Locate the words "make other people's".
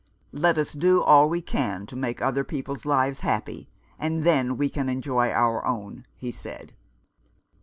1.95-2.87